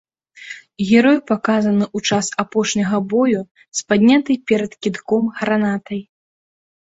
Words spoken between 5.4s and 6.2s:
гранатай.